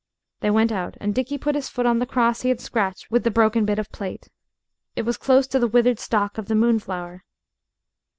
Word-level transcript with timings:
They 0.39 0.49
went 0.49 0.71
out. 0.71 0.97
And 0.99 1.13
Dickie 1.13 1.37
put 1.37 1.53
his 1.53 1.69
foot 1.69 1.85
on 1.85 1.99
the 1.99 2.07
cross 2.07 2.41
he 2.41 2.49
had 2.49 2.59
scratched 2.59 3.11
with 3.11 3.23
the 3.23 3.29
broken 3.29 3.65
bit 3.65 3.77
of 3.77 3.91
plate. 3.91 4.29
It 4.95 5.03
was 5.03 5.15
close 5.15 5.45
to 5.49 5.59
the 5.59 5.67
withered 5.67 5.99
stalk 5.99 6.39
of 6.39 6.47
the 6.47 6.55
moonflower. 6.55 7.23